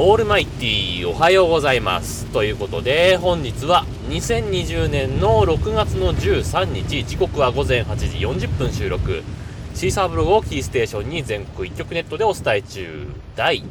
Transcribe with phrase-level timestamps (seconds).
[0.00, 2.26] オールマイティーおはようございます。
[2.26, 9.24] ということで本日は2020年の6月の13日時刻は午前8時40分収録。
[9.74, 13.08] シーサーブログをキーステーションに全国一曲ネットでお伝え中。
[13.34, 13.64] 第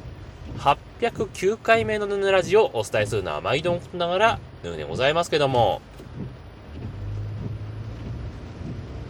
[0.58, 5.82] 809回目のヌヌラジオをお伝えするのは毎度のことながらヌーでございますけども。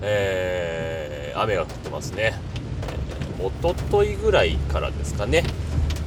[0.03, 2.35] えー、雨が降ってますね。
[3.41, 5.43] おとといぐらいからですかね、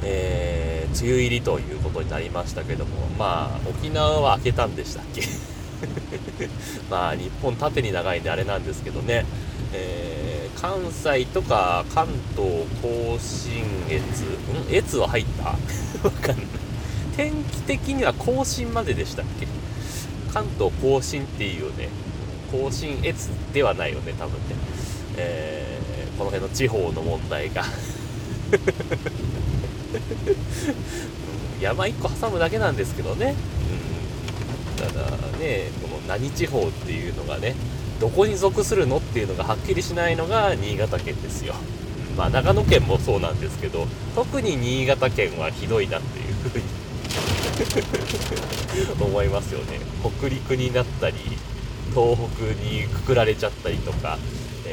[0.05, 5.21] えー、梅雨入りということになりましたけども、まあ、沖縄は明けたんでしたっけ？
[6.89, 9.25] まあ、日本縦に長いんであれなんですけどね、
[9.73, 14.03] えー、関西とか関東甲信越、
[14.71, 14.75] ん？
[14.75, 15.43] 越は入った？
[16.07, 16.45] わかんない。
[17.17, 19.47] 天気的には甲信まででしたっけ？
[20.33, 21.89] 関東甲信っていうね、
[22.51, 24.39] 甲信越ではないよね、多分ね。
[25.17, 27.63] えー、この辺の地方の問題が。
[31.61, 33.35] 山1個挟むだけなんですけどね。
[34.79, 35.05] うん、ただ
[35.37, 37.55] ね、この何地方っていうのがね、
[37.99, 41.53] どこに属するのっていうのがはっきりしないのが新潟県ですよ。
[42.17, 43.85] まあ長野県もそうなんですけど、
[44.15, 46.63] 特に新潟県はひどいなっていうふうに
[49.05, 49.79] 思いますよね。
[50.19, 51.15] 北陸になったり、
[51.93, 54.17] 東北にくくられちゃったりとか、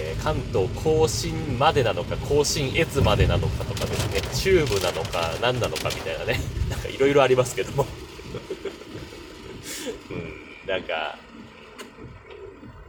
[0.09, 7.87] えー、関東甲信までなのか、甲信越までなのかとかですね、中部なのか、何なのかみたいなね、 なんかいろいろありますけども
[10.11, 11.19] うん、なんか、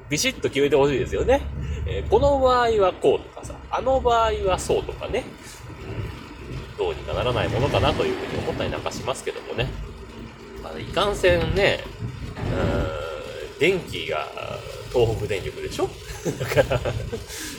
[0.09, 1.41] ビシッと決めてほしいですよね。
[1.85, 5.23] えー、この場合はこうとかさ、あの場合はそうとかね、
[6.77, 9.69] どうにかならないものかなというふうに思ったりなんかしますけどもね。
[10.63, 11.83] まあ、いかんせんね、
[12.37, 12.39] う
[13.55, 14.25] ん電気が
[14.93, 15.89] 東北電力でしょ？
[16.25, 16.81] だから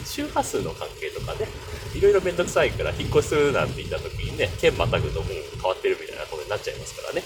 [0.05, 1.49] 周波数の関係とかね、
[1.95, 7.23] いろいろめんどくさいから引っ越しするなんて言った時にね、県またぐともう変わってるみたいなことになっちゃいますからね。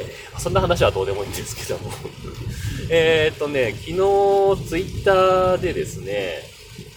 [0.00, 1.92] えー、そんな話はどうでもいいんですけども
[2.88, 6.48] えっとね、昨日ツイッターでですね、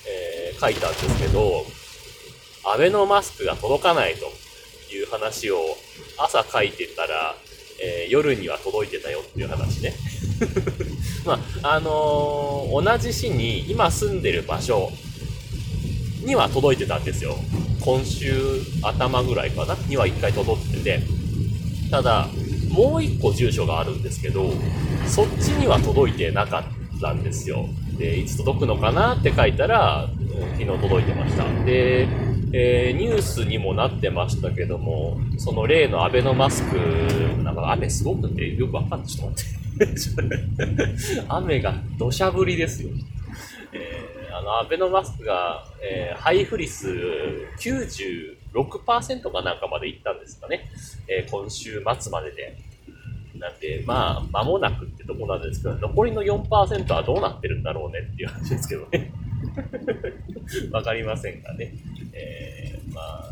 [0.06, 1.66] えー、書いたんですけど、
[2.64, 4.32] アベノマスクが届かないと
[4.94, 5.60] いう話を
[6.18, 7.36] 朝書いてたら、
[7.80, 9.94] えー、夜には届いてたよっていう話ね。
[11.26, 14.90] まあ、あのー、同じ市に今住んでる場所
[16.24, 17.36] には届いてたんですよ。
[17.82, 18.34] 今週
[18.82, 21.00] 頭ぐらいかなには1回届ってて。
[21.92, 22.28] ただ、
[22.70, 24.52] もう1個住所があるんですけど、
[25.08, 26.60] そっちには届いてなか
[26.98, 27.68] ったんですよ。
[27.98, 30.10] で、いつ届くのかなって書いたら、
[30.58, 31.44] 昨日届いてました。
[31.64, 32.08] で、
[32.54, 36.78] えー、ニュースにもなってましたけども、その例のアベノマスク、
[37.44, 39.08] なんか雨すごくてよくわかんない。
[39.08, 39.65] ちょっと待って。
[41.28, 42.90] 雨が土砂降りですよ。
[43.74, 50.70] えー、あの、アベノマスクが、えー、配布率96%かなんかまでいったんですかね。
[51.08, 52.58] えー、今週末までで。
[53.38, 59.12] なんで、まあ、間もなくってとこなんですけど、残りの4%はどうなってるんだろうねっていう話ですけどね。
[60.72, 61.74] わかりませんがね。
[62.14, 63.30] えー、まあ、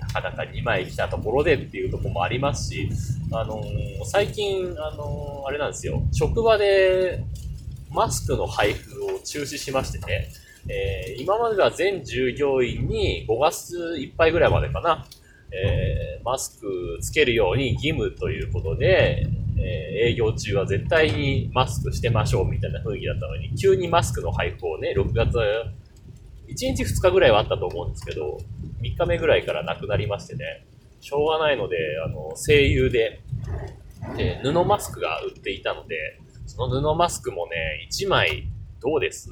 [0.00, 2.88] なかなか2枚来たところでっていうとこもありますし、
[3.32, 7.24] あのー、最近、あのー、あれなんですよ、職場で
[7.90, 10.28] マスクの配布を中止しましてね、
[10.68, 15.06] えー、今までは全従業員に5月いっぱいぐらいまでかな、
[15.52, 19.26] えー、マスクつけるように義務ということで、
[19.58, 25.38] えー、営業中は絶対にマスクしてましょうみたいな雰囲気だったのに、急にマスクの配布をね、6月、
[26.48, 28.38] 1日2日ぐらいはあったと思うんですけど、
[28.82, 30.66] 3日目ぐらいからなくなりましてね、
[31.06, 33.20] しょうがないので、あの、声優で、
[34.18, 38.48] え、布マスクが売っていたので、その布マスクもね、1枚、
[38.80, 39.30] どうです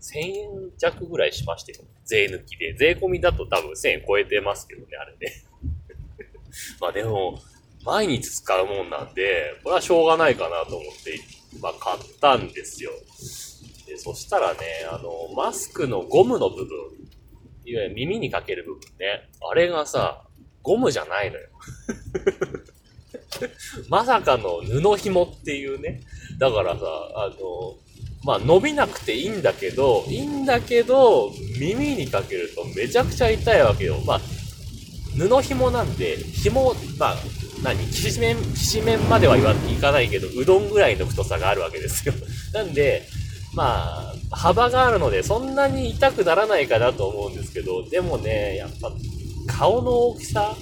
[0.00, 1.86] ?1000 円弱ぐらいしましたよ。
[2.04, 2.74] 税抜きで。
[2.74, 5.44] 税込みだと多分1000円超えてますけどね、あれね。
[6.82, 7.38] まあでも、
[7.84, 11.20] 毎日使うもんなんで、これはしょうがないかなと思って、
[11.60, 12.90] まあ買ったんですよ。
[13.86, 14.58] で、そしたらね、
[14.90, 16.76] あの、マスクのゴムの部分、
[17.64, 19.28] いわゆる耳にかける部分ね。
[19.48, 20.25] あれがさ、
[20.66, 21.46] ゴムじゃないのよ。
[23.88, 26.00] まさかの布紐っていうね。
[26.38, 26.80] だからさ、
[27.14, 27.76] あの、
[28.24, 34.00] まあ伸びなくていいんだけど、いいんだけど、耳にかけるとめちゃくちゃ痛いわけよ。
[34.04, 34.20] まあ、
[35.16, 37.16] 布紐なんで、紐、まあ、
[37.62, 42.14] 何きしめん、きしめんまでは言わ、いかないけど、うどんぐらいの太さがあるわけですよ。
[42.52, 43.06] なんで、
[43.54, 48.92] まあ、幅があるので、そんなに痛くならないかなと思うんですけど、でもね、やっぱ、
[49.46, 50.54] 顔の大きさ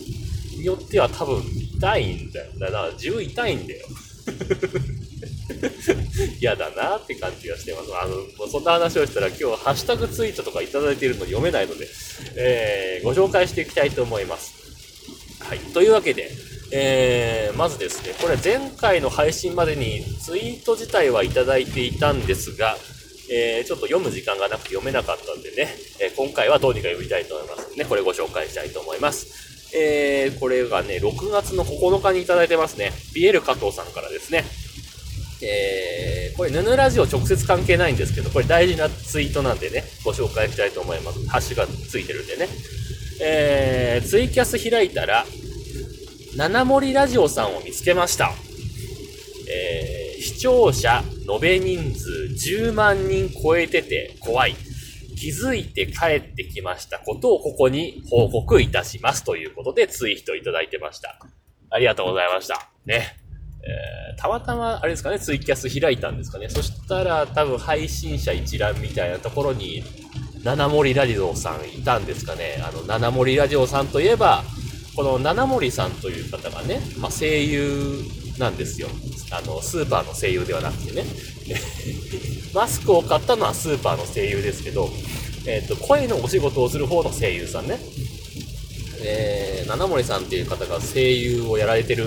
[0.56, 1.42] によっては多分
[1.76, 2.52] 痛いんだよ。
[2.58, 3.86] だから自分痛いんだよ。
[6.40, 7.88] 嫌だなって感じがしてます。
[7.94, 11.88] あの、もうそんな話をしたら今日ハッシュタグツイートとかいただいているの読めないので、
[12.36, 14.52] えー、ご紹介していきたいと思います。
[15.40, 15.58] はい。
[15.58, 16.31] というわけで、
[16.72, 22.76] えー、まずですね、これ前回の配信までにツイート自体はいただいていたんですが、
[23.31, 25.69] えー、ちょっと読む時間がなくて読めなかったんでね、
[26.00, 29.55] えー、今回はどうにか読みたいと思いますのでね、これご紹介したいと思います。
[29.76, 32.93] えー、これがね、6月の9日にいただいてますね。
[33.12, 34.44] ピエール加藤さんからですね。
[35.43, 41.27] えー、これ、ヌヌラジオ直接関係ないんですけど、これ大事なツイートなんでね、ご紹介したいと思います。
[41.29, 42.49] ハッシュがついてるんでね。
[43.20, 45.27] えー、ツイキャス開いたら、
[46.37, 48.32] 七森ラジオさんを見つけました。
[50.44, 54.55] 視聴者延べ人数10万人超えてて怖い。
[55.17, 61.19] 気づいて帰ってきましたことをここに報告いたしますということでツイートいただいてました。
[61.70, 62.69] ありがとうございました。
[62.85, 63.17] ね。
[63.62, 66.50] えー、たまたま、あれですかね、ツイキャス開いたんですかね。
[66.50, 69.82] そしたら、多分配信者一覧みたいなところに、
[70.43, 72.62] 七森ラジオさんいたんですかね。
[72.62, 74.44] あの、七森ラジオさんといえば、
[74.94, 78.02] この七森さんという方がね、まあ、声優
[78.38, 78.88] なんですよ。
[79.36, 81.04] あの、スーパーの声優ではなくてね。
[82.54, 84.90] マスクを買ったのはスーパーの声優ですけど、
[85.46, 87.78] えっ、ー、と、声のお仕事をする方の声優さんね。
[89.06, 92.06] えー、七森さんっていう方が声優をやられてる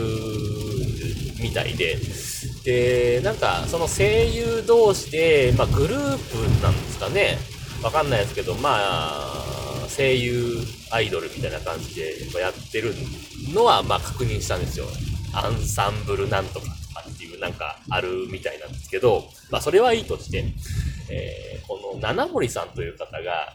[1.39, 1.97] みたいで、
[2.63, 7.38] で、なんか、その声優同士で、まあ、グループなんですかね。
[7.83, 10.57] わかんないですけど、まあ、声優
[10.91, 12.94] アイドルみたいな感じでやってる
[13.53, 14.85] のは、まあ、確認したんですよ。
[15.33, 16.68] アンサンブルなんとか
[17.39, 20.45] なんかあるみたいなんですけど、まあ、それはいいとして、
[21.10, 23.54] えー、この七森さんという方が、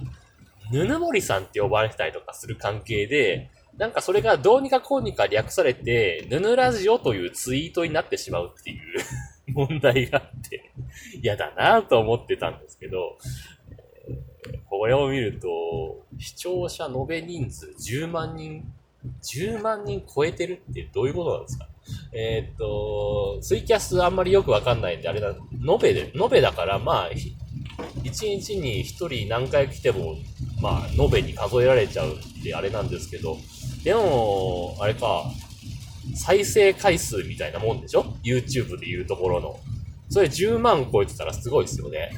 [0.71, 8.79] ぬぬ森さんって呼ばれたりとかする関係で、なんかそれがどうにかこうにか略されて、ヌヌラジオというツイートになってしまうっていう
[9.53, 10.71] 問題があって
[11.23, 13.19] 嫌だなと思ってたんですけど、
[14.69, 18.65] これを見ると、視聴者延べ人数10万人、
[19.23, 21.69] 10万人超えてるってどういうことなんですか？
[22.13, 30.17] えー、っと、ツイキャスあんまりよくわかんないんで、あれだ、延べで、延べだから、まあ、1日に1人何回来ても、
[30.61, 33.37] まあ、延べに数えられちゃうってあれなんですけど、
[33.85, 35.25] でも、あれか、
[36.15, 39.61] 再生回数みたいなもんでしょ ?YouTube で言うところの。
[40.13, 42.11] それ10万超えてたらすごいですよね。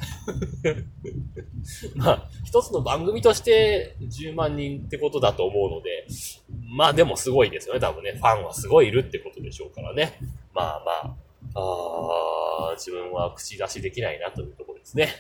[1.94, 6.08] まあ、一つの番組として10万人ってことだと思うので、
[6.76, 8.14] まあでもすごいですよね、多分ね。
[8.14, 10.18] ファンはすごいいるってことでしょうからね。
[10.52, 11.16] まあま
[11.54, 11.60] あ、
[12.72, 15.10] あ自分は口出しできないなというところですね。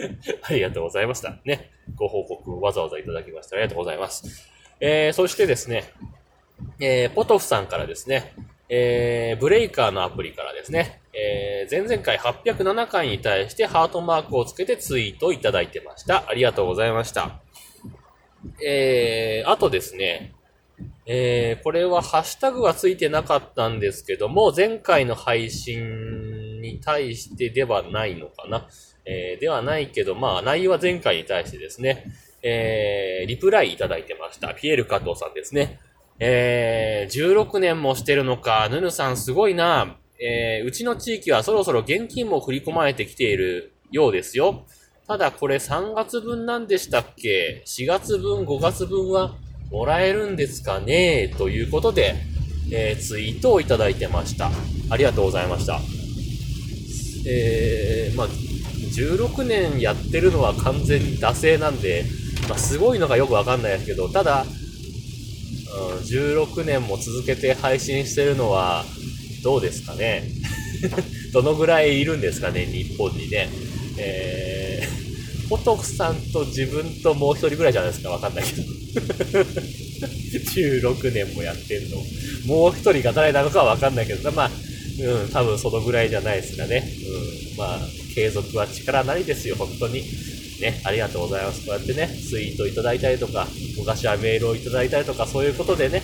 [0.42, 1.38] ありがとうございました。
[1.44, 1.70] ね。
[1.94, 4.48] ご報告わざわざいただきましてありがとうございます。
[4.80, 5.92] えー、そしてですね、
[6.80, 8.32] えー、ポトフさんからですね、
[8.68, 16.24] えー、ブレイカーのアプリからですね、えー、前々回807回に対してハートマークをつけてツイートいただいてました。
[16.28, 17.40] ありがとうございました。
[18.64, 20.34] えー、あとですね、
[21.06, 28.68] えー、これはハッシュタグはついてなかったんですけども、前回の配信に対してではないのかな。
[29.04, 32.04] えー、ではないけど、まあ、内容は前回に対してですね、
[32.42, 34.54] えー、リプライいただいてました。
[34.54, 35.80] ピエール加藤さんですね。
[36.18, 39.96] えー、16年もしてるのか、ヌヌさんすごいな。
[40.20, 44.64] えー、うちの地域はそろそろ現金も振り込まれてきているようですよ。
[45.08, 49.34] ただこれ3月分なんでしたっけ ?4 月分、5月分は
[49.70, 51.34] もらえるんですかね？
[51.38, 52.14] ということで、
[52.70, 54.50] えー、ツイートをいただいてました。
[54.90, 55.80] ありがとうございました。
[57.26, 62.04] えー、まあ、16年やってるのは完全に惰性なんで、
[62.48, 64.44] まあ、すごいのがよくわかんないですけど、ただ、
[65.74, 68.84] うん、16年も続けて配信してるのは、
[69.42, 70.28] どうですかね
[71.32, 73.48] どのぐらいいるんですかね、日本にね。
[73.98, 78.62] えー、ポトフさんと自分ともう一人ぐらいじゃないですか、わかんないけど。
[80.02, 81.96] 16年もやってんの。
[82.46, 84.50] もう一人が誰なのかはわかんないけど、まあ、
[85.00, 86.84] うん、多分そのぐらいじゃないですかね。
[87.52, 87.78] うん、まあ、
[88.14, 90.02] 継続は力なりですよ、本当に。
[90.62, 91.66] ね、ありがとうございます。
[91.66, 96.00] こうやってね、ツイートいただいたりとか、昔はメールをいただいたりとか、そういうことでね、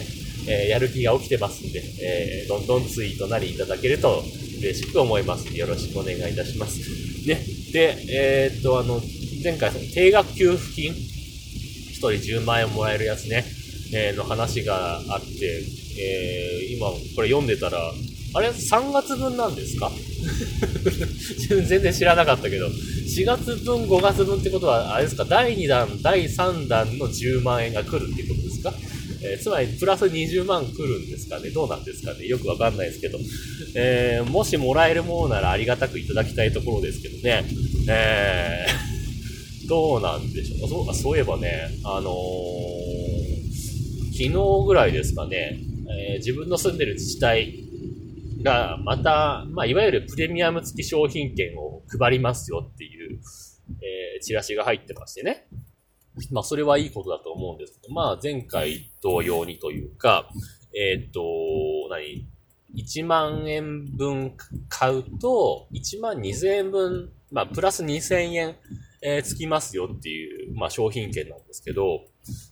[0.49, 4.25] えー、やる気が起きてますんで、えー、どんどんツイートなりいただけると
[4.59, 5.57] 嬉しく思います。
[5.57, 6.81] よろしくお願いいたします。
[7.29, 7.41] ね、
[7.73, 9.01] で、えー、っと、あの、
[9.45, 10.97] 前回、定額給付金、1
[11.95, 12.11] 人
[12.41, 13.45] 10万円もらえるやつね、
[13.95, 15.63] えー、の話があって、
[16.01, 17.93] え、今、これ読んでたら、
[18.35, 19.91] あれ ?3 月分なんですか？
[21.49, 28.75] 全然知らなかったけど、4月分、5月分ってことは、あれですか、第2弾、第3弾の10万円が来るっていうことですか？
[29.21, 31.51] えー、つまり、プラス20万来るんですかね？
[31.51, 32.27] どうなんですかね？
[32.27, 33.19] よくわかんないですけど、
[33.75, 37.45] えー、もしもらえるものならありがたくいただきたいところですけどね、
[37.89, 40.69] えー、 どうなんでしょう？
[40.69, 42.15] そうかそういえばね、あの、
[44.13, 44.31] 昨日
[44.67, 45.59] ぐらいですかね、
[46.11, 47.55] え、自分の住んでる自治体
[48.43, 53.21] が、また、まあ、いわゆるプレミアム付き商品券を配りますよっていう、
[53.83, 55.47] えー、チラシが入ってましてね。
[56.31, 60.29] まあ、それはいいことだと思うんですけど、まあ、前回同様にというか、
[60.75, 61.21] えー、っと、
[61.91, 62.27] 何
[62.75, 64.35] ?1 万円分
[64.69, 68.57] 買うと、1万2000円分、まあ、プラス2000円、
[69.01, 72.05] えー、つきますよっていう、まあ、商品券なんですけど、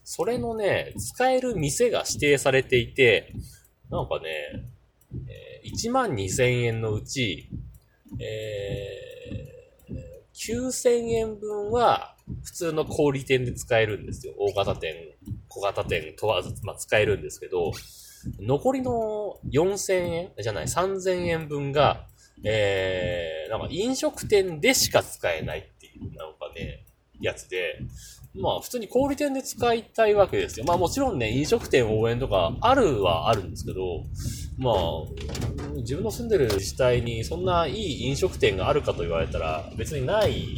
[0.05, 3.33] それのね、使える店が指定されていて、
[3.91, 4.65] なんかね、
[5.13, 7.51] えー、1万2000円のうち、
[8.21, 14.35] えー、9000円分は普通の小売店で使えるんですよ。
[14.39, 14.95] 大型店、
[15.49, 17.73] 小型店問わず、まあ、使えるんですけど、
[18.41, 22.07] 残りの4000円じゃない、3000円分が、
[22.45, 26.86] えー、なんか飲食店でしか使えないっていう、なんかね、
[27.21, 27.81] やつで、
[28.35, 30.67] まあ普通に小売店で使いたいわけですよ。
[30.67, 34.05] まあもちろんね、飲食店応援とかあるはあるんですけど、
[34.59, 34.75] まあ、
[35.77, 40.57] 自分の住んでる自治体にそんないい飲食店があるかと言われたら別にない、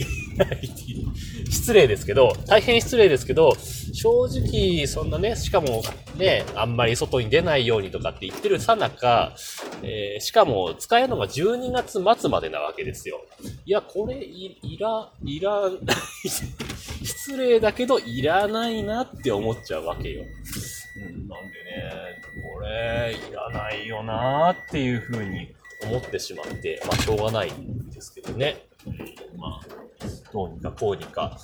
[1.51, 3.57] 失礼ですけど、大変失礼ですけど、
[3.93, 5.83] 正直そんなね、しかも
[6.17, 9.35] ね、あんまり外に出ないようにとかって言ってるさなか、
[9.83, 13.21] えー、しかも使えるのが12月末までなわけですよ。
[13.65, 15.71] いや、これい、いら、いら、
[17.03, 20.25] 失礼だけどいらないなって思っちゃうわけよ。
[20.97, 22.23] うん、なんでね、
[22.55, 25.55] これ、いらないよなっていう風に
[25.85, 28.67] 思ってしまって、まあ、しょうがないんですけどね。
[29.37, 29.67] まあ、
[30.33, 31.39] どうにかこうにか、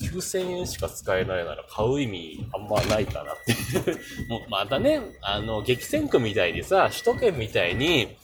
[0.00, 3.54] 9000円しか使えないなら買う意味あんまないかなって
[4.28, 8.16] もう、またね、あの、激戦区みたいにさ、首都圏みたいに、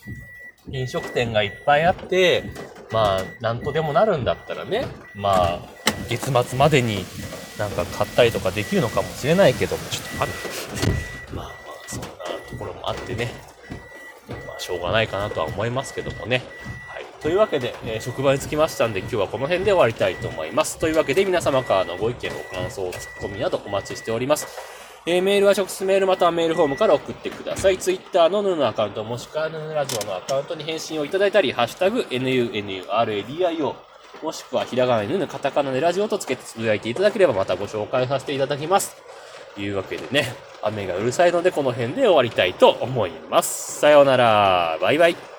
[0.71, 2.45] 飲食店がいっぱいあって、
[2.91, 5.69] まあ、なんとでもなるんだったらね、まあ、
[6.09, 7.05] 月末までに
[7.59, 11.35] なんか買ったりとかできるのかもしれないけども、ちょっと待って。
[11.35, 11.55] まあまあ、
[11.87, 12.09] そんな
[12.51, 13.33] ところもあってね。
[14.29, 16.43] まあ、しょうがないかなとは思いますけどもね。
[17.27, 20.79] というわけで、えー、職場に着きましたんで、今日はこの辺で終わりたいと思います。
[20.79, 24.47] というわけで、皆様からのご意見、ご感想、ツッコミなどお待ちしております。
[25.07, 27.79] えー、メールは直接メールまたはメールフォームから送ってください。
[27.79, 33.75] ツイッターのヌーのアカウントもしくはヌーラジオのアカウントに返信をいただいたり、ハッシュタグ NUNURADIO
[34.23, 39.03] もしくはひらがなにぬカタカナでラジオとつけてつぶやいていただければまたご紹介させていただきます。
[39.57, 43.81] というわけでね、雨がうるさいのでこの辺で終わりたいと思います。
[43.81, 44.79] さようなら。
[44.81, 45.36] バイバイ。